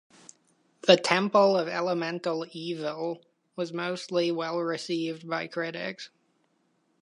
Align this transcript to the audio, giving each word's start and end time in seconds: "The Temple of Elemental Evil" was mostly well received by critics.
"The 0.87 0.97
Temple 0.97 1.55
of 1.55 1.67
Elemental 1.67 2.47
Evil" 2.53 3.21
was 3.55 3.71
mostly 3.71 4.31
well 4.31 4.57
received 4.59 5.29
by 5.29 5.45
critics. 5.45 6.09